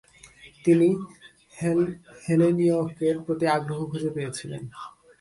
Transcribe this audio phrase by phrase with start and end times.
[0.65, 0.87] তিনি
[2.25, 4.63] হেলেনিয়কের প্রতি আগ্রহ খুঁজে পেয়েছিলেন।